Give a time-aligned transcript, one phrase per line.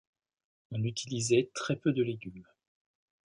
[0.71, 2.47] On utilisait très peu de légumes.